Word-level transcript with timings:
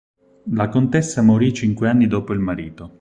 La 0.55 0.67
contessa 0.67 1.21
morì 1.21 1.53
cinque 1.53 1.87
anni 1.87 2.07
dopo 2.07 2.33
il 2.33 2.39
marito. 2.39 2.99